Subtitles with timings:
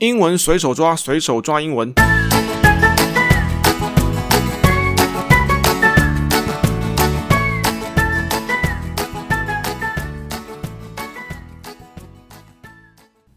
[0.00, 1.92] 英文随手抓，随手抓英文。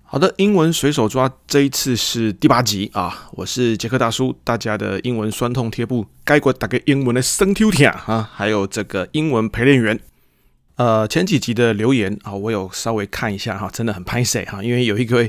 [0.04, 3.28] 好的，英文随手抓，这一次是第八集啊！
[3.34, 10.00] 我是杰克大叔，大家的英文酸痛贴布，该过打个英文的生抽贴啊，还有这个英文陪练员。
[10.76, 15.24] 呃，前几集的留言啊，我有稍微看一下哈，真的很拍谢哈，因为有一个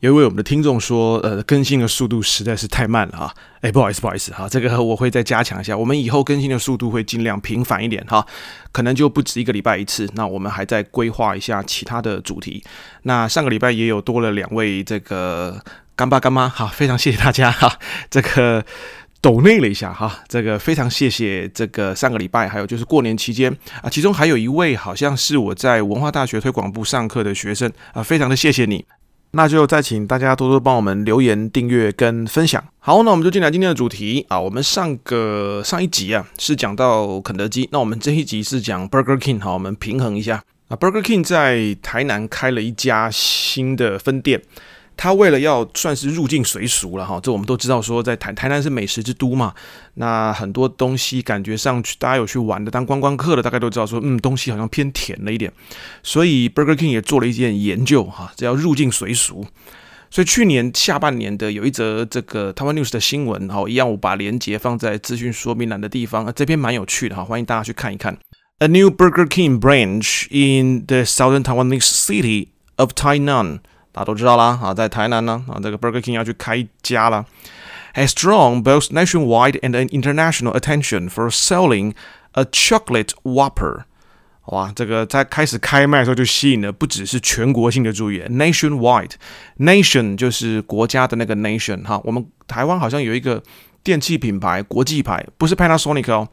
[0.00, 8.26] 有一位我们的听众说，呃，更新的速度实在是太慢了哈，哎，不好意思，不好意思哈，这个我会再加强一下，我们以后更新的速度会尽量频繁一点哈，
[8.72, 12.64] 可能就不止一个礼拜一次，那我们还在规划一下其他的主题，
[13.02, 15.62] 那上个礼拜也有多了两位这个
[15.94, 17.78] 干爸干妈哈，非常谢谢大家哈，
[18.08, 18.64] 这个。
[19.26, 28.84] 抖内了一下哈，这个非常谢谢这个上个礼拜，还有就是过年期间啊，其中还有一位好像是我在文化大学推广部上课的学生啊，非常的谢谢你，
[29.32, 32.62] 那就再请大家多多帮我们留言、订阅跟分享。
[32.78, 44.40] 好，那我们就进来今天的主题啊，我们上个上一集啊是讲到肯德基，那我们这一集是讲 Burger King，好，我们平衡一下啊，Burger King 在台南开了一家新的分店。
[44.96, 49.54] 他为了要算是入境随俗了哈，这我们都知道说，在台台南是美食之都嘛，
[49.94, 55.52] 那很多东西感觉上去，大家有去玩的，当观光客的大概都知道说，嗯，东西好像偏甜了一点，
[56.02, 59.46] 所以 Burger King 也做了一件研究哈，这要入境随俗。
[60.08, 68.16] 所以去年下半年的有一则这个台湾 News 的新闻，哈，一样我把链接放在资讯说明栏的地方，这篇蛮有趣的哈，欢迎大家去看一看。
[68.60, 73.58] A new Burger King branch in the southern Taiwanese city of Tainan。
[73.96, 77.24] 大家都知道啦，啊，在台南呢，啊，这个 Burger King 要去开家了
[77.94, 81.94] ，has drawn both nationwide and an international attention for selling
[82.32, 83.84] a chocolate Whopper。
[84.48, 93.42] 哇，这个在开始开卖的时候就吸引了不只是全国性的注意，nationwide，nation 就是国家的那个 nation 哈，我们台湾好像有一个
[93.82, 96.28] 电器品牌国际牌，不是 Panasonic 哦，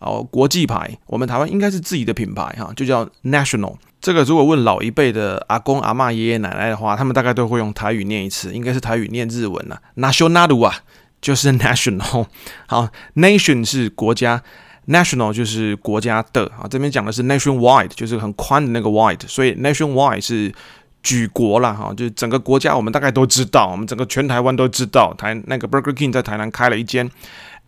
[0.00, 3.76] 哦，国际牌，我们台湾应该是自己的品牌哈，就叫 national。
[4.06, 9.82] 这个如果问老一辈的阿公阿嬷、爷爷奶奶的话，他们大概都会用台语念一次，应该是台语念日文了。
[9.96, 10.76] National 啊，
[11.20, 12.26] 就是 national。
[12.68, 14.40] 好，nation 是国家
[14.86, 16.68] ，national 就是国家的啊。
[16.70, 20.54] 这边讲的是 nationwide，就是很宽的那个 wide，所以 nationwide 是
[21.02, 27.10] 举国了哈，就是整个国家我们大概都知道，我们整个全台湾都知道，台那个 Burger King 在台南开了一间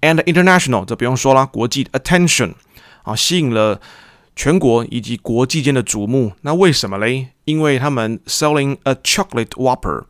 [0.02, 2.52] ，and international 这不用说了，国际 attention
[3.02, 3.80] 啊，吸引了。
[4.38, 7.30] 全国以及国际间的瞩目，那为什么嘞？
[7.44, 10.04] 因为他们 selling a chocolate Whopper，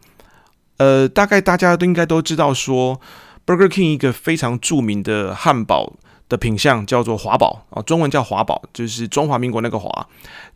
[0.77, 3.01] 呃，大概大家都应该都知道说
[3.47, 5.95] ，Burger King 一个非常著名的汉堡
[6.29, 10.07] 的品相叫做华堡啊，中文叫华堡，就是中华民国那个华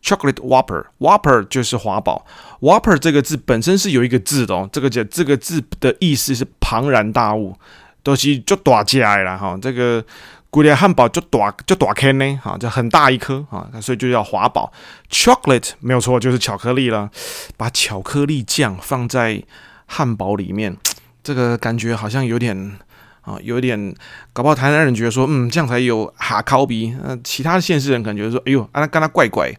[0.03, 2.23] ，chocolate Whopper，Whopper 就是华堡
[2.61, 7.57] ，Whopper 这个字本身是有一个字的哦，这个叫这个字的意思是庞然大物，
[8.03, 10.05] 都是就大家的啦哈，这个。
[10.53, 14.71] 古典汉堡就大就大颗呢，哈，就很大一颗啊，所以就叫华堡。
[15.09, 17.09] Chocolate 没有错，就是巧克力了。
[17.57, 19.41] 把巧克力酱放在
[19.87, 20.77] 汉堡里面，
[21.23, 22.77] 这个感觉好像有点
[23.21, 23.95] 啊，有点
[24.31, 26.95] 搞不好台南人觉得说，嗯，这样才有哈烤鼻。
[27.03, 29.51] 呃，其他的县市人感觉说，哎呦，啊，那跟他怪怪。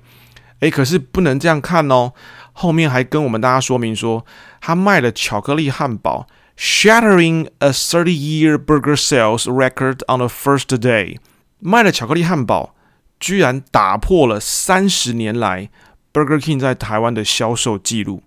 [0.60, 2.12] 哎，可是不能这样看哦。
[2.52, 4.24] 后面还跟我们大家说明说，
[4.60, 6.28] 他卖了巧克力汉堡。
[6.56, 11.18] Shattering a 30-year burger sales record on the first day，
[11.58, 12.76] 卖的巧克力汉堡
[13.18, 15.68] 居然打破了三十年来
[16.12, 18.22] Burger King 在台湾的销售记录。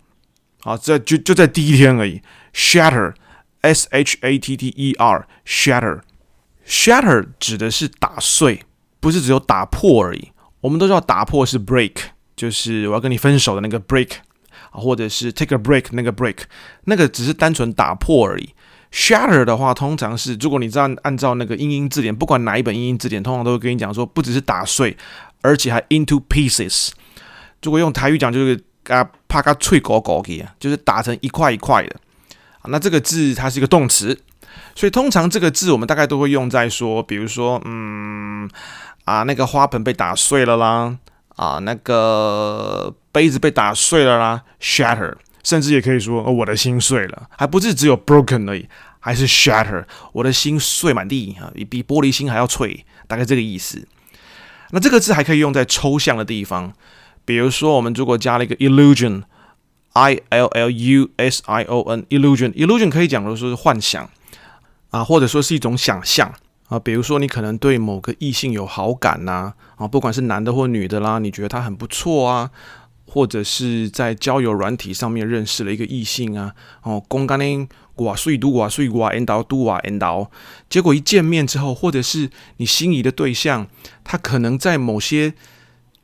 [0.60, 2.22] 好，这就就在第一天而已。
[2.54, 8.66] Shatter，S H A T T E R，Shatter，Shatter 指的是打碎，
[9.00, 10.34] 不是只有打破而已。
[10.60, 11.96] 我们都知道打破是 break，
[12.36, 14.16] 就是我要跟你分手的那个 break。
[14.78, 16.38] 或者是 take a break 那个 break，
[16.86, 18.54] 那个只是单纯打破而已。
[18.90, 24.96] Shatter 的话，通常是如果你这样按照那个英英字典，不管哪一本英英字典，通常都会跟你讲说，不只是打碎，
[25.42, 26.92] 而且还 into pieces。
[27.62, 31.96] 如果用台语讲，就是啊，啪嘎脆狗狗给啊，就是打成一块一块的。
[32.70, 34.18] 那这个字它是一个动词，
[34.74, 38.50] 所以通常这个字我们大概都会用在说，比如说，嗯
[39.04, 40.98] 啊，那个花盆被打碎了啦。
[41.38, 45.14] 啊，那个杯子被打碎了啦，shatter，
[45.44, 48.68] 甚至也可以说，哦，我的心碎了，还不是只有 broken 而已，
[49.00, 53.88] 还是 shatter，我的心碎满地啊，比比玻璃心还要脆，大概这个意思。
[54.72, 56.74] 那这个字还可以用在抽象的地方，
[57.24, 64.10] 比如说我们如果加了一个 illusion，I L L U S I O N，illusion，illusion 可以讲的说是幻想
[64.90, 66.34] 啊，或者说是一种想象。
[66.68, 72.52] 啊，比如说你可能对某个异性有好感呐，啊，不管是男的或女的啦，你觉得他很不错啊，
[73.06, 76.54] 或者是在交友软体上面认识了一个异性啊，
[76.84, 80.30] 哦，公干呢，哇，睡都哇睡哇，end 到都哇 end 到，
[80.70, 83.68] 结果一见面之后，或者是你心仪的对象，
[84.04, 85.34] 他可能在某些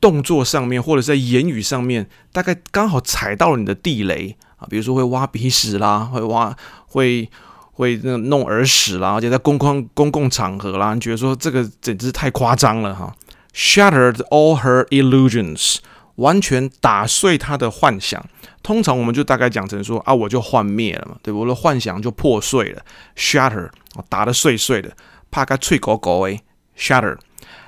[0.00, 6.56] 动作上面，或者在言语上面，大概刚好踩到了你的地雷啊，比如说会挖鼻屎啦，会挖
[6.86, 7.30] 会
[7.74, 13.14] 会那弄耳屎啦，而且在公共公共场合啦，你觉得说这个简直太夸张了哈
[13.54, 15.76] ，shattered all her illusions。
[16.16, 18.24] 完全打碎他的幻想，
[18.62, 22.80] 通常我们就大概讲成说啊，我就幻灭了嘛，对，我的幻想就破碎了
[23.16, 23.68] ，shatter，
[24.08, 24.92] 打得碎碎的，
[25.32, 26.40] 怕他脆狗狗诶
[26.78, 27.16] ，shatter，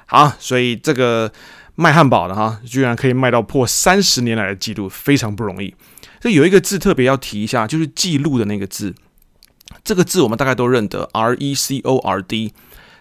[0.06, 1.32] 好，所以这个
[1.74, 5.74] 卖汉堡的哈，居然可以卖到破三十年来的记录，非常不容易。
[6.20, 8.94] 这有一个字特别要提一下，就是记录的那个字，
[9.84, 12.52] 这个字我们大概都认得，R E C O R D，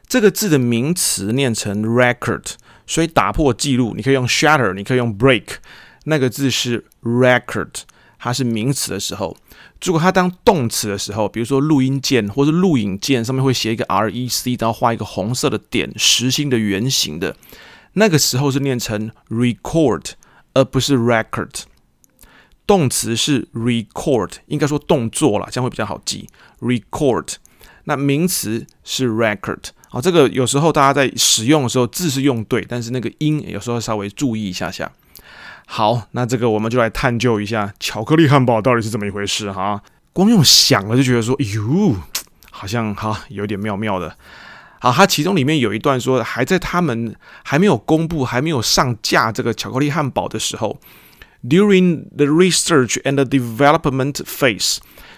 [0.07, 2.53] 这个字的名词念成 record。
[2.87, 5.55] 所以打破记录，你可以用 shatter，你可以用 break，
[6.03, 7.71] 那个字是 record，
[8.19, 9.35] 它是名词的时候。
[9.83, 17.35] 如果它当动词的时候，比如说录音键或者录影键上面会写一个 rec，然后画一个红色的点，实心的圆形的，
[17.93, 20.11] 那个时候是念成 record，
[20.53, 21.63] 而不是 record。
[22.67, 26.27] 动词是 record，应该说动作啦，这样会比较好记。
[26.65, 27.35] record，
[27.83, 29.65] 那名词是 record。
[29.89, 34.91] 好，这个有时候大家在使用的时候字是用对，但是那个音有时候稍微注意一下下。
[35.67, 39.81] 好，那这个我们就来探究一下巧克力汉堡到底是怎么一回事哈。
[40.11, 41.95] 光用想了就觉得说，哟，
[42.51, 44.15] 好像哈有点妙妙的。
[44.79, 50.79] 好，它其中里面有一段说，还在他们还没有公布、还没有上架这个巧克力汉堡的时候
[51.49, 54.77] ，during the research and development phase，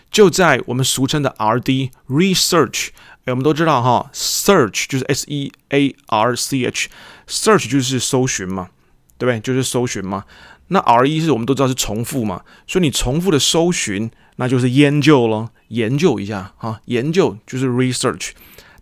[0.10, 2.90] 就在我们俗称的 R&D research
[3.26, 3.32] 哎。
[3.32, 8.70] 我们都知道哈，search 就是 S E A R C H，search 就是搜寻嘛，
[9.18, 9.40] 对不对？
[9.40, 10.26] 就是搜寻嘛。
[10.70, 18.32] 那 R E 是我们都知道是重复嘛，所以你重复的搜寻，那就是研究咯，研究一下哈，研究就是 research，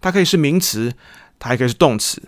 [0.01, 0.94] 它可以是名词，
[1.38, 2.24] 它还可以是动词。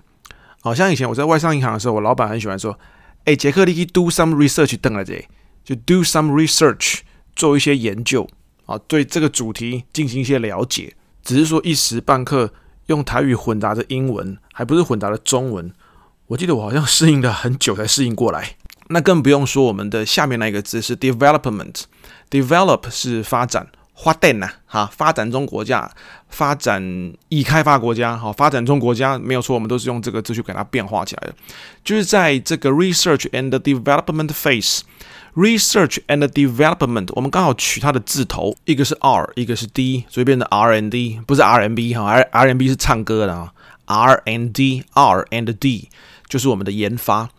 [0.61, 2.77] 好像以前我在外商银行的时候，我老板很喜欢说，
[3.27, 5.27] 哎，杰克，你去 do some research，等了这，
[5.61, 6.99] 就 do some research，
[7.35, 8.25] 做一些研究
[8.65, 10.95] 啊，对这个主题进行一些了解。
[11.21, 12.53] 只是说一时半刻
[12.85, 15.69] 用台语混杂着英文，还不是混杂了中文。
[16.27, 18.55] 我记得我好像适应了很久才适应过来。
[18.87, 23.67] 那更不用说我们的下面那个字是 development，develop 是发展，
[23.97, 25.89] 发展呐，哈，发展中国家，
[26.29, 31.35] 发展已开发国家，好，发展中国家没有错，我们都是用这个字去给它变化起来的。
[31.83, 34.81] 就是在这个 research and development phase。
[35.35, 43.53] Research and Development，我们刚好取它的字头，一个是 R，一个是 D，所以变成 R and 不是 R&B 哈，R R&B 是唱歌的啊
[43.85, 45.89] ，R and D，R and D
[46.27, 47.29] 就是我们的研发。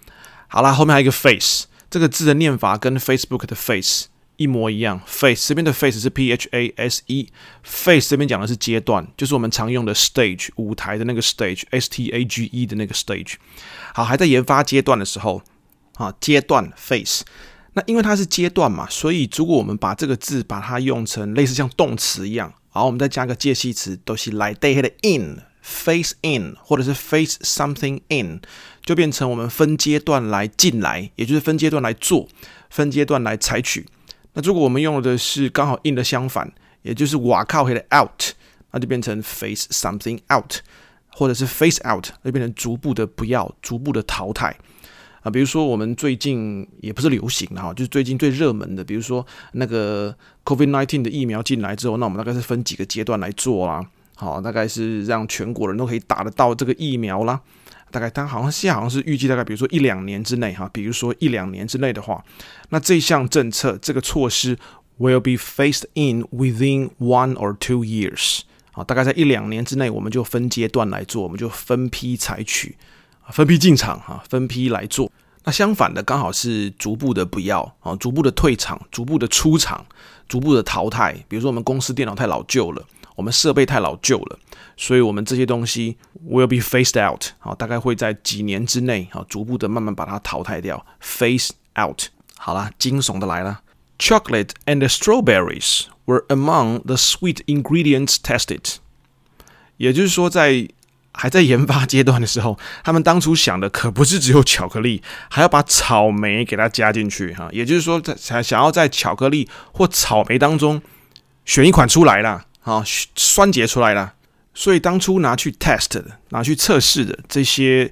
[0.46, 4.04] 好啦，后面还有一个 Face，这个字的念法跟 Facebook 的 Face
[4.38, 12.24] 一模一样，Face 这边的 Face 是 P H A S E，Face 这边讲的是阶段，就是我们常用的 Stage 舞台的那个 Stage，S T A
[12.24, 13.34] G E 的那个 Stage。
[13.92, 15.42] 好，还在研发阶段的时候，
[15.96, 17.24] 啊，阶段 Face。
[17.74, 28.40] 那因为它是阶段嘛，所以如果我们把这个字把它用成类似像动词一样，然后我们再加个介系词，都是来带的 in，face in，或者是 face something in，
[28.84, 32.28] 就变成我们分阶段来进来，也就是分阶段来做，
[32.70, 33.86] 分阶段来采取。
[34.38, 36.48] 那如果我们用的是刚好 in 的相反，
[36.82, 38.22] 也就是瓦靠黑的 out，
[38.70, 40.58] 那就变成 face something out，
[41.08, 44.56] 或者是 face out，就变成逐步的不要，逐步的淘汰。
[45.22, 50.14] 啊，比如说我们最近也不是流行的哈，就是最近最热门的，比如说那个
[50.44, 53.84] COVID-19 的疫苗进来之后，那我们大概是分几个阶段来做啦。
[54.14, 57.40] 好，大概是让全国人都可以打得到这个疫苗啦。
[57.90, 62.24] 大概它好像现在好像是预计大概，比如说一两年之内哈，比如说一两年之内的话，
[62.70, 64.58] 那这项政策这个措施
[64.98, 68.40] will be phased in within one or two years。
[68.72, 72.76] 啊，大概在一两年之内，我们就分阶段来做，我们就分批采取。
[73.30, 75.10] 分批进场哈，分批来做。
[75.44, 79.84] 那相反的，刚好是逐步的不要啊，逐步的退场，逐步的出场，
[80.28, 81.12] 逐步的淘汰。
[81.26, 82.82] 比如说，我们公司电脑太老旧了，
[83.18, 84.38] 我们设备太老旧了，
[84.76, 90.86] 所以我们这些东西 will be phased out 啊，大概会在几年之内啊，逐步的慢慢把它淘汰掉。
[91.02, 92.04] phase out。
[92.36, 93.62] 好啦，惊悚的来了
[93.98, 98.76] ，chocolate and strawberries were among the sweet ingredients tested。
[99.78, 100.68] 也就是说，在
[101.12, 107.48] 还在研发阶段的时候，他们当初想的可不是只有巧克力，还要把草莓给它加进去哈。
[107.50, 110.80] 也就是说，在想想要在巧克力或草莓当中
[111.44, 112.84] 选一款出来了，啊，
[113.16, 114.14] 酸结出来了。
[114.54, 117.90] 所以当初拿去 test 的，拿去测试的这些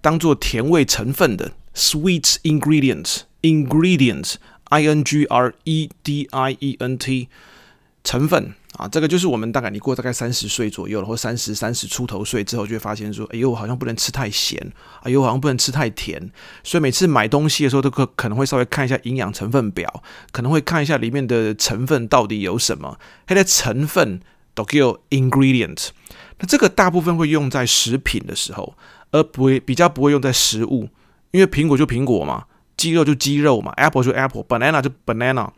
[0.00, 7.28] 当做甜味成分的 sweet ingredients，ingredients，i n g r e d i e n t，
[8.02, 8.54] 成分。
[8.76, 16.30] 啊，这个就是我们大概你过大概三十岁左右了，或三十三十出头岁之后，就会发现说，哎呦，好像不能吃太咸，哎呦，好像不能吃太甜，
[16.62, 24.20] 所以每次买东西的时候，都可可能会稍微看一下营养成分表，可能会看一下里面的成分到底有什么，它的成分
[24.52, 25.88] 都叫 ingredient。
[26.38, 28.76] 那这个大部分会用在食品的时候，
[29.10, 30.90] 而不会比较不会用在食物，
[31.30, 32.44] 因为苹果就苹果嘛，
[32.76, 35.48] 鸡肉就鸡肉嘛，apple 就 apple，banana 就 banana，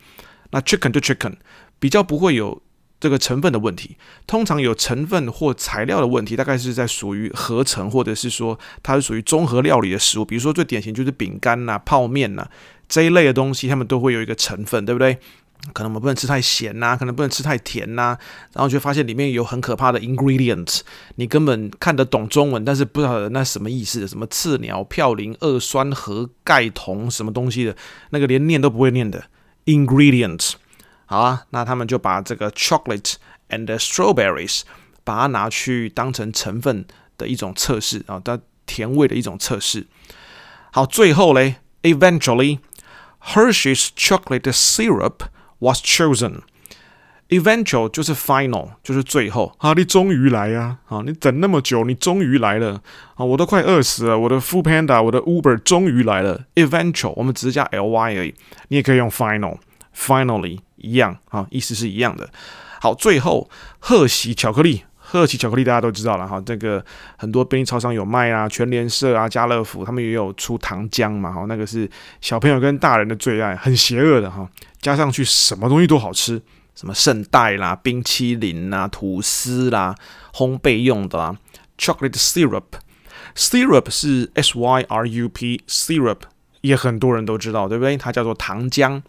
[0.51, 1.33] 那 chicken 就 chicken，
[1.79, 2.61] 比较不会有。
[2.99, 3.95] 这个成分的问题，
[4.27, 10.25] 通常有成分或材料的问题，大概是在属于合成，或者是说它是属于综合料理的食物。
[10.25, 12.47] 比如说最典型就是饼干呐、泡面呐
[12.87, 15.17] 这一类的东西，它们都会有一个成分，对不对？
[15.73, 18.17] 可能我们不能吃太咸呐，可能不能吃太甜呐，
[18.53, 20.79] 然后就发现里面有很可怕的 ingredient，
[21.15, 27.75] 你根本看得懂中文，但是不知道那什么意思，什么刺鸟、嘌呤、二酸和钙酮什么东西的，
[28.11, 29.25] 那个连念都不会念的
[29.65, 30.53] ingredients。
[31.09, 33.15] 好啊，那他们就把这个 chocolate
[33.49, 34.61] and strawberries
[35.03, 36.85] 把它拿去当成成分
[37.17, 39.87] 的一种测试啊，它甜味的一种测试。
[40.71, 42.59] 好，最后嘞，eventually
[43.33, 45.21] Hershey's chocolate syrup
[45.57, 46.41] was chosen。
[47.29, 50.77] Eventual 就是 final，就是最后啊，你终于来呀！
[50.89, 52.83] 啊，你等那么久，你终于来了
[53.15, 53.25] 啊！
[53.25, 56.45] 我都快饿死了，我的 Foodpanda，我的 Uber 终于来了。
[56.53, 58.35] Eventual 我们只是加 ly 而已，
[58.67, 60.59] 你也可以用 final，finally。
[60.79, 62.29] 一样啊，意思是一样的。
[62.81, 66.83] 好，最后贺喜巧克力，贺喜巧克力大家都知道了哈，这个
[67.17, 71.89] 很多便利超商有卖啊，全联社啊、家乐福他们也有出糖浆嘛，哈，那个是
[72.21, 74.49] 小朋友跟大人的最爱，很邪恶的哈，
[74.81, 76.41] 加上去什么东西都好吃，
[76.73, 79.93] 什么圣代啦、冰淇淋啦、吐司啦、
[80.33, 81.35] 烘焙用的啦
[81.77, 86.19] ，chocolate syrup，syrup 是 s y r u p，syrup
[86.61, 87.97] 也很多人都知道，对不对？
[87.97, 89.01] 它叫做糖浆。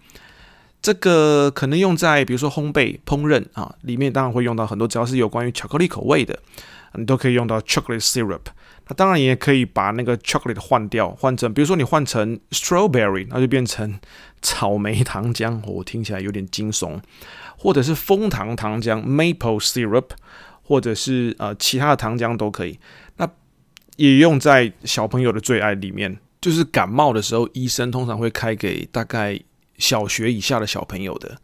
[0.83, 6.39] 这个可能用在比如说烘焙、烹饪啊，里面当然会用到很多，只要是有关于巧克力口味的，
[6.95, 8.41] 你都可以用到 chocolate syrup。
[8.89, 14.01] 那当然也可以把那个 chocolate 换掉，换成比如说你换成 strawberry，那就变成
[14.41, 16.99] 草莓糖浆，我听起来有点惊悚。
[17.59, 20.07] 或者是枫糖糖浆 maple syrup，
[20.63, 22.79] 或者是呃其他的糖浆都可以。
[23.19, 23.29] 那
[23.97, 29.39] 也用在小朋友的最爱里面，就是感冒的时候，医生通常会开给大概。
[29.81, 31.39] 小学以下的小朋友的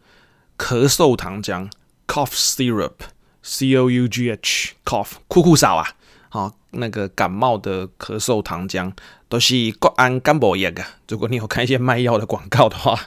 [0.57, 1.69] 咳嗽糖浆
[2.07, 5.89] （cough syrup，c o u g h，cough，酷酷少啊，
[6.29, 8.93] 好，那个感冒的咳嗽糖浆
[9.27, 10.87] 都是国安感冒药啊。
[11.09, 12.97] 如果你有看一些卖药的广告的话，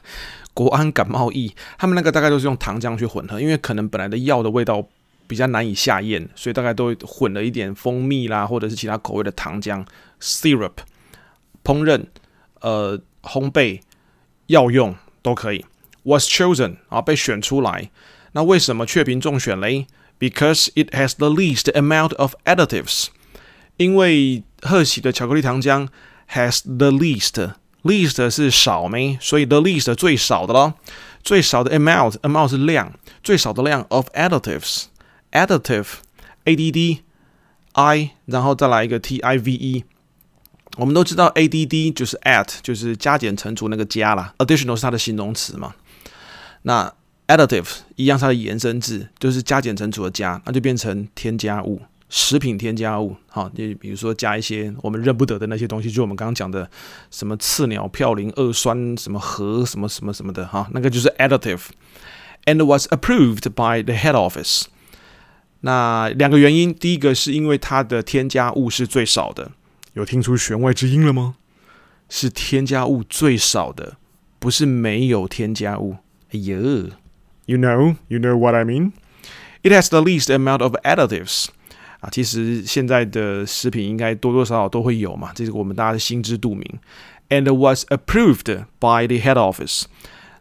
[0.52, 4.84] 国安感冒液，他们那个大概都是用糖浆去混合，因为可能本来的药的味道
[5.26, 9.86] 比较难以下咽，所以大概都混了一点蜂蜜啦，或者是其他口味的糖浆
[10.20, 10.72] syrup，
[11.62, 12.04] 烹饪、
[12.60, 13.80] 呃，烘焙、
[14.46, 14.94] 药用。
[15.21, 15.65] 都可以，
[16.03, 17.89] was chosen 啊，被选出来。
[18.33, 19.87] 那为什么雀屏中选嘞？
[20.19, 23.07] Because it has the least amount of additives。
[23.77, 25.89] 因为贺喜的巧克力糖浆
[26.31, 30.75] has the least，least 是少没，所以 the least 最少的咯，
[31.23, 37.01] 最少的 amount，amount 是量，最少的量 of additives，additive，a d d
[37.73, 39.83] i，然后再来一个 t i v e。
[40.80, 44.34] 我们都知道，add 就是 add，就是加减乘除那个加啦。
[44.38, 45.74] additional 是它的形容词嘛。
[46.62, 46.92] 那
[47.28, 53.14] additive 一样，它的延伸字就是加减乘除的加，那就变成添加物，食品添加物。
[53.28, 56.70] 好，你比如说加一些我们认不得的那些东西，就我们刚刚讲的
[57.10, 61.60] 什么刺鸟、嘌呤、二酸什么和什么什么什么的哈，那个就是 additive。
[62.46, 64.62] And was approved by the head office。
[65.60, 69.50] 那两个原因，第一个是因为它的添加物是最少的。
[69.94, 71.36] 有听出弦外之音了吗？
[72.08, 73.96] 是添加物最少的，
[74.38, 75.96] 不是没有添加物。
[76.32, 76.56] 哎呦
[77.46, 78.92] ，You know, you know what I mean?
[79.62, 81.46] It has the least amount of additives.
[82.00, 86.64] 啊，其实现在的食品应该多多少少都会有嘛，这是我们大家心知肚明。
[87.28, 89.84] And was approved by the head office.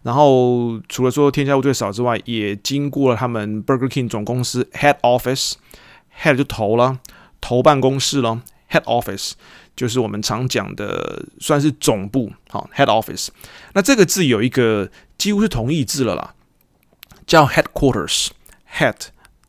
[0.01, 6.99] 然后除了说添加物最少之外，也经过了他们 Burger King 总公司 head office，head 就头了，
[7.41, 8.41] 头办公室了。
[8.69, 9.31] Head office
[9.75, 12.31] 就是我们常讲的，算是总部。
[12.49, 13.29] 好，Head office。
[13.73, 16.33] 那这个字有一个几乎是同义字了啦，
[17.25, 18.27] 叫 headquarters。
[18.71, 18.95] Head，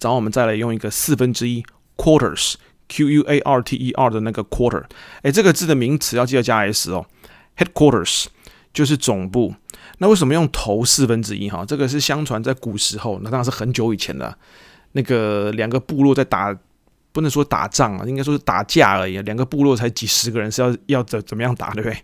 [0.00, 1.62] 然后我们再来用一个四分之一
[1.98, 4.84] quarters，Q U A R T E R 的那个 quarter。
[5.22, 7.04] 诶，这个字的名词要记得加 s 哦。
[7.58, 8.26] Headquarters
[8.72, 9.54] 就是总部。
[9.98, 11.50] 那为什么用头四分之一？
[11.50, 14.38] 哈，这个是相传在古时候，那当然是很久以前的，
[14.92, 16.56] 那个两个部落在打。
[17.12, 19.20] 不能说打仗啊，应该说是打架而已。
[19.22, 21.96] 两个部落才几十个人，是要要怎怎么样打，对不对？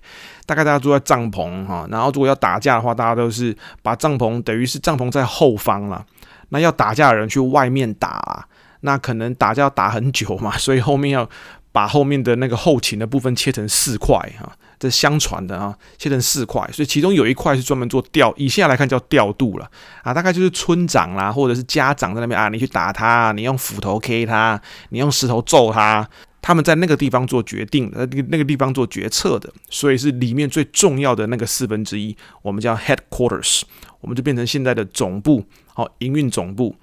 [0.46, 6.04] 大概大家住在帐篷哈，然后如果要打架的话，大家都是把帐篷等于是帐篷在后方了。
[6.48, 8.46] 那要打架的人去外面打，
[8.80, 11.28] 那可能打架要打很久嘛，所以后面要
[11.72, 14.52] 把后面的那个后勤的部分切成四块哈。
[14.78, 19.70] 这相传的啊，切成四块，所以其中有一块是专门做调，以现在来看叫调度了。
[20.02, 26.08] 啊，大概就是村长啦，或者是家长在那边啊，你去打他，你用斧头 K 他，你用石头揍他，
[26.42, 33.62] 他们在那个地方做决定的，那那个地方做决策的，所以是里面最重要的那个四分之一，我们叫 headquarters，
[34.00, 36.76] 我们就变成现在的总部，好，营运总部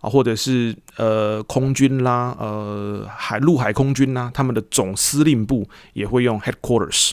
[0.00, 7.10] 啊，或者是呃空军啦，呃海陆海空军啦，他们的总司令部也会用 headquarters。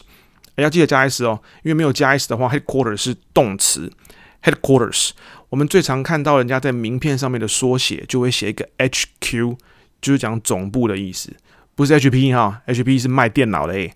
[0.62, 3.92] 要记得加 s 哦，因为没有加 s 的话，headquarters 是动词。
[4.42, 5.10] headquarters
[5.50, 9.58] 我们最常看到人家在名片上面的缩写，就会写一个 HQ，
[10.02, 11.36] 就是讲总部的意思，
[11.76, 13.94] 不是 HP 哈，HP 是卖电脑的诶。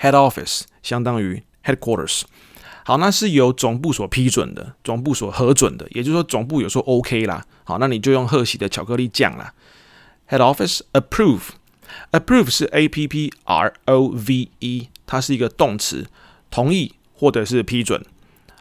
[0.00, 2.22] head office 相当于 headquarters，
[2.84, 9.52] 好，那是由总部所批准的，总部所核准的，也就是说总部有说 OK 啦，好，那你就用贺喜的巧克力酱啦。
[10.28, 11.50] head office approve
[12.12, 14.88] Approve 是 A P P R O V E。
[15.04, 16.06] 它是一个动词，
[16.50, 18.02] 同意或者是批准，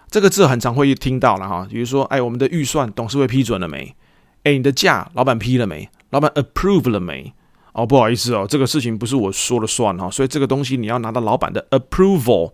[0.09, 1.65] 这个字很常会听到了哈。
[1.69, 3.95] 比如说，哎，我们的预算董事会批准了没？
[4.43, 5.89] 哎，你的价老板批了没？
[6.09, 7.33] 老板 approve 了没？
[7.71, 12.51] 哦，不好意思哦，这个事情不是我说了算哈，所以这个东西你要拿到老板的 approval。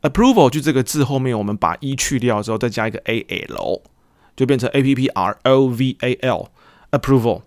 [0.00, 3.20] approval 就这个字后面我们把 e 去掉之后，再加一个 a
[3.50, 3.82] l，
[4.34, 6.48] 就变成 a p p r o v a l。
[6.92, 7.42] approval，approval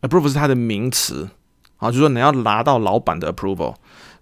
[0.00, 1.28] approval 是它的名词
[1.80, 3.74] 啊，就是说你要拿到老板的 approval。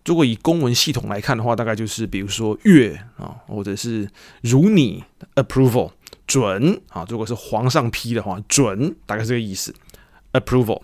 [0.07, 4.09] 如果以公文系统来看的话，大概就是比如说月啊，或者是
[4.41, 5.91] 如你 approval
[6.27, 7.05] 准啊。
[7.11, 9.75] 如果是皇上批的话，准，大概是这个意思。
[10.33, 10.81] approval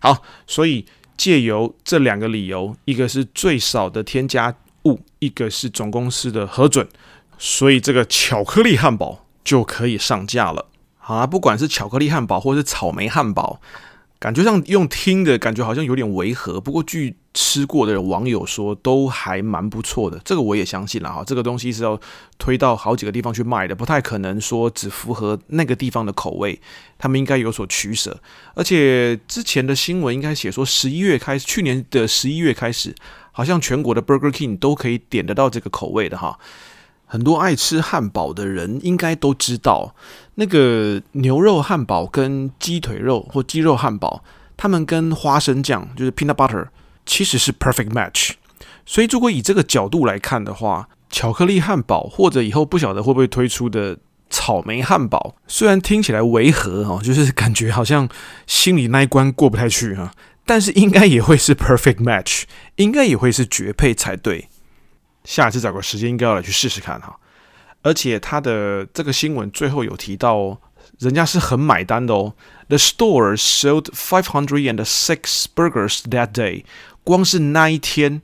[0.00, 0.84] 好，所以
[1.16, 4.52] 借由这两个理由，一个是最少的添加
[4.86, 6.88] 物，一个是总公司的核准，
[7.38, 10.66] 所以这个巧克力汉堡就可以上架了。
[10.98, 13.60] 好，不管是巧克力汉堡或是草莓汉堡。
[14.20, 21.24] 感觉上用听的感觉好像有点违和，不过据吃过的网友说都还蛮不错的，这个我也相信了哈。
[21.26, 21.98] 这个东西是要
[22.38, 26.60] 推到好几个地方去卖的，不太可能说只符合那个地方的口味，
[26.98, 28.20] 他们应该有所取舍。
[28.54, 32.94] 而且之前的新闻应该写说十一月开始，去年的十一月开始，
[33.32, 36.38] 好像全国的 Burger King 都可以点得到这个口味的哈。
[37.12, 39.96] 很多爱吃汉堡的人应该都知道，
[40.36, 44.22] 那个牛肉汉堡跟鸡腿肉或鸡肉汉堡，
[44.56, 46.68] 他们跟花生酱就是 peanut butter，
[47.04, 48.34] 其实是 perfect match。
[48.86, 53.98] 所以如果以这个角度来看的话，巧克力汉堡或者以后不晓得会不会推出的
[54.30, 58.08] 草莓汉堡，虽然听起来违和哈，就是感觉好像
[58.46, 60.12] 心里那一关过不太去哈，
[60.46, 62.44] 但是应该也会是 perfect match，
[62.76, 64.48] 应该也会是绝配才对。
[65.24, 67.16] 下一次找个时间应该要来去试试看哈，
[67.82, 70.58] 而且他的这个新闻最后有提到哦，
[70.98, 72.34] 人家是很买单的哦。
[72.68, 76.64] The store sold five hundred and six burgers that day，
[77.04, 78.22] 光是那一天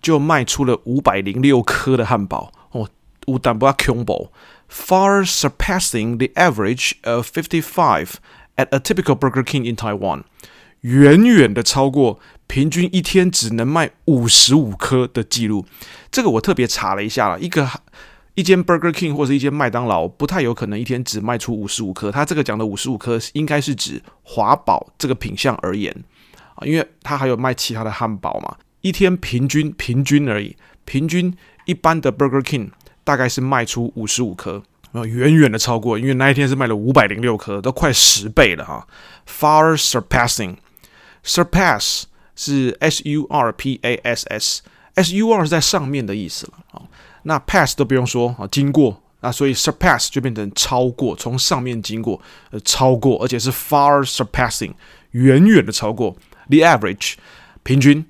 [0.00, 2.88] 就卖出了五百零六颗的汉堡哦，
[3.26, 4.32] 有淡薄仔恐怖
[4.70, 8.12] ，far surpassing the average of fifty five
[8.56, 10.22] at a typical Burger King in Taiwan，
[10.80, 12.18] 远远的超过。
[12.48, 15.64] 平均一天只能卖五十五颗的记录，
[16.10, 17.38] 这个我特别查了一下了。
[17.38, 17.68] 一个
[18.34, 22.10] 一间 Burger King 或者一间麦当劳不太有可能一天只卖出五十五颗。
[22.10, 25.94] 他这个讲的五十五颗应该是指华堡这个品相而言
[26.54, 28.56] 啊，因为他还有卖其他的汉堡嘛。
[28.80, 32.70] 一天平均平均而已，平均一般的 Burger King
[33.04, 38.86] 大概是卖出五十五颗，远远的超过，因为那一天是卖了五百零六颗，都快十倍了哈。
[39.28, 40.56] Far surpassing
[41.22, 42.04] surpass。
[42.38, 46.82] 是 S U R P A S S，S U R 是在上面的意思了啊。
[47.24, 52.20] 那 pass 都不用说啊，经过啊，所以 surpass 就变成超过，从上面经过，
[52.52, 54.72] 呃，超过，而且是 far surpassing，
[55.10, 56.16] 远远的超过
[56.48, 57.14] the average，
[57.64, 58.06] 平均。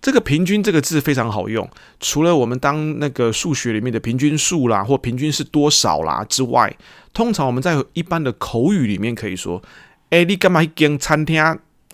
[0.00, 1.68] 这个平均这个字非常好用，
[2.00, 6.76] 除了我们当那个数学里面的平均数啦，或平均是多少啦之外，
[7.12, 9.62] 通常我们在一般的口语里面可以说，
[10.10, 11.40] 哎，你干嘛一间餐厅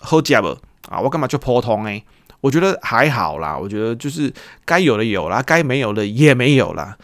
[0.01, 0.59] 好吃不？
[0.89, 2.05] 啊，我干嘛就普通诶？
[2.41, 4.33] 我觉得还好啦，我觉得就是
[4.65, 6.97] 该有的有啦，该没有的也没有啦。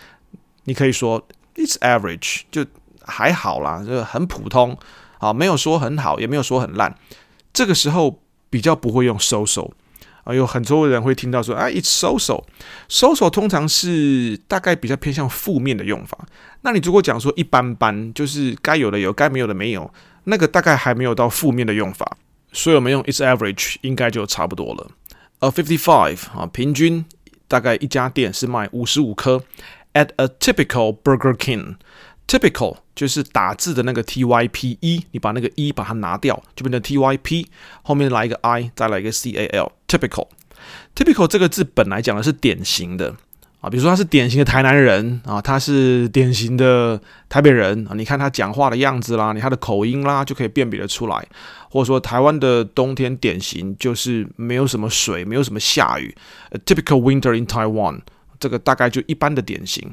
[0.65, 2.65] 你可以说 it's average，就
[3.03, 4.77] 还好啦，就很普通。
[5.19, 6.95] 啊，没有说很好，也没有说很烂。
[7.53, 9.71] 这个时候比较不会用 so so
[10.25, 16.19] 啊，有很多人会听到说啊，it's so so，so so 通常是大概比较偏向负面的用法。
[16.63, 19.93] 那你如果讲说一般般，就是该有的有，该没有的没有，
[20.25, 22.17] 那个大概还没有到负面的用法。
[22.53, 24.91] 所以我们用 its average 应该就差不多了。
[25.41, 27.05] A fifty five 啊，平均
[27.49, 29.43] 大概一家店是卖五十五颗。
[29.93, 37.49] At a typical Burger King，typical 就是打字的那个 T Y P E，你把那个 E 把它拿掉，就变成 T Y P，
[37.83, 40.29] 后面来一个 I，再来一个 C A L，typical。
[40.95, 43.17] typical 这个字本来讲的是典型的。
[43.61, 51.27] 啊，比如说他是典型的台南人啊，他是典型的台北人啊，你看他讲话的样子啦，你他的口音啦，就可以辨别得出来。
[51.71, 56.13] 或者说台湾的冬天典型就是没有什么水，没有什么下雨。
[56.51, 58.01] A typical winter in Taiwan，
[58.41, 59.93] 这个大概就一般的典型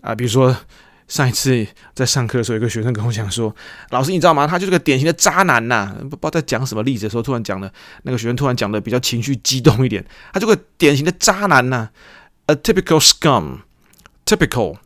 [0.00, 0.14] 啊。
[0.14, 0.56] 比如说
[1.06, 3.54] 上一次在上课的时候，有个学生跟我讲说，
[3.90, 4.46] 老师你知道吗？
[4.46, 7.72] 他就是个典型的渣男呐、不知道在讲什么例子的时候，突然讲的，
[8.02, 11.88] 那个学生突然讲的比较情绪激动一点，他这个典型的渣男呐、
[12.46, 14.76] A typical scum，typical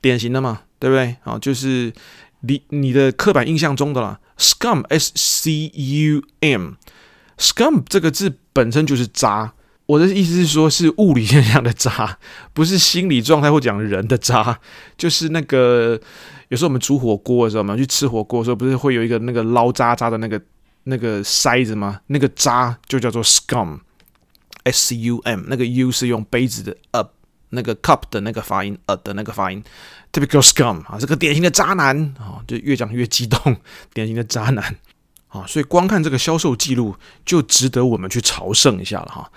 [0.00, 1.16] 典型的嘛，对不对？
[1.24, 1.92] 啊，就是
[2.40, 4.20] 你你的刻板印象中的啦。
[4.36, 9.52] Scum，S C U M，scum 这个字本身就是渣。
[9.86, 12.18] 我的意思是说，是物理现象的渣，
[12.52, 14.58] 不是心理状态或讲人的渣。
[14.96, 16.00] 就是那个
[16.48, 20.40] 有时候我们煮火锅的时候，我们去吃火锅的时候，不是会有一个那个捞渣渣的那个
[20.84, 22.00] 那个筛子吗？
[22.06, 23.78] 那个渣就叫做 scum。
[24.64, 27.12] S U M 那个 U 是用杯子的 up
[27.50, 29.62] 那个 cup 的那个发音 up 的那个发音
[30.12, 33.56] ，typical scum 啊，这个典型的渣男啊，就越讲越激动，
[33.92, 34.76] 典型的渣男。
[35.28, 36.94] 啊，所以光看这个销售记录
[37.26, 39.28] 就值得我们去朝圣一下了哈，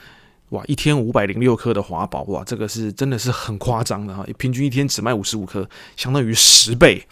[0.50, 7.08] 哇，一天五百零六颗的华宝，哇，这个是真的是很夸张的哈，平均一天只卖五十五颗，相当于十倍，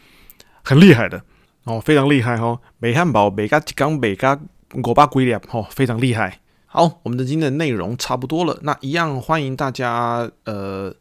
[0.64, 1.20] 很厉害的。
[1.64, 4.40] 哦，非常厉害哈，每汉堡每家刚每家
[4.76, 6.40] 五百几粒哦，非常厉害。
[6.76, 8.60] 好，我们的今天的内容差不多了。
[8.64, 10.94] 那一样欢迎大家呃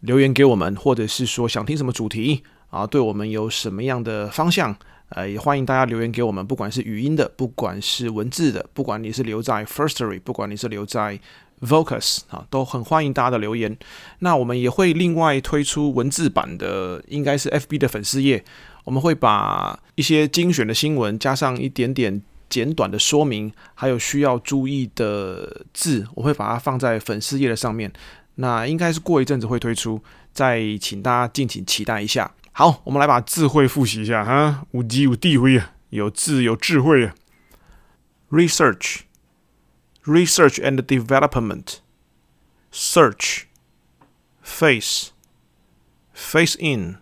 [0.00, 4.74] 留言给我们，或者是说想听什么主题啊，对我们有什么样的方向，
[5.10, 11.20] 呃，也欢迎大家留言给我们，不管是语音的，不管是文字的，不管你是留在 Firstory，不管你是留在
[11.60, 13.76] Vocus 啊，都很欢迎大家的留言。
[14.20, 18.42] 那我们也会另外推出文字版的，应该是 FB 的粉丝页，
[18.84, 22.22] 我们会把一些精选的新闻加上一点点。
[22.48, 27.92] 简短的说明，还有需要注意的字，我会把它放在粉丝页的上面。
[28.36, 32.34] 那应该是过一阵子会推出，再请大家敬请期待一下。
[32.52, 37.14] 好，我们来把智慧复习一下哈，有字有智慧啊，有智有智慧啊。
[38.30, 39.00] Research,
[40.04, 41.78] research and development,
[42.70, 43.44] search,
[44.42, 45.12] face,
[46.12, 46.98] face in,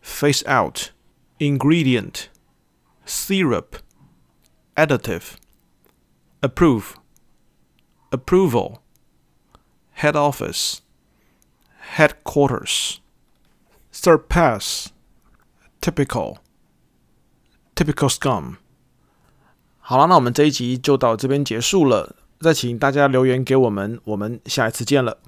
[0.00, 0.90] face out,
[1.38, 2.28] ingredient,
[3.06, 3.80] syrup.
[4.77, 5.35] Additive,
[6.41, 6.95] approve,
[8.09, 8.79] approval,
[9.97, 10.79] head office,
[11.95, 12.97] headquarters,
[13.91, 14.87] surpass,
[15.79, 16.37] typical,
[17.75, 18.55] typical scum。
[19.77, 22.15] 好了，那我们这一集就到这边结束了。
[22.39, 25.19] 再请大家留言给我们，我们下一次见了。